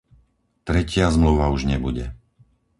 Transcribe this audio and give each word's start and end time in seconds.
Tretia 0.67 1.05
zmluva 1.15 1.45
už 1.55 1.61
nebude. 1.71 2.05